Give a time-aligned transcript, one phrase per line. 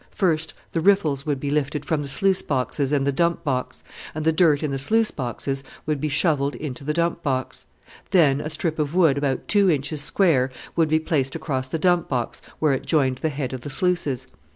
[0.09, 3.83] First, the riffles would be lifted from the sluice boxes and the dump box,
[4.15, 7.67] and the dirt in the sluice boxes would be shovelled into the dump box.
[8.09, 12.09] Then a strip of wood, about two inches square, would be placed across the dump
[12.09, 14.25] box where it joined the head of the sluices.